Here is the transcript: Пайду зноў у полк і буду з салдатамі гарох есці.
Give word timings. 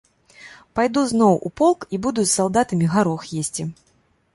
Пайду 0.79 1.03
зноў 1.11 1.37
у 1.49 1.53
полк 1.63 1.87
і 1.97 2.03
буду 2.09 2.21
з 2.27 2.31
салдатамі 2.37 2.93
гарох 2.97 3.21
есці. 3.43 3.73